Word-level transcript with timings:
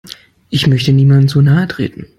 Ich 0.49 0.65
möchte 0.65 0.93
niemandem 0.93 1.27
zu 1.27 1.41
nahe 1.43 1.67
treten. 1.67 2.07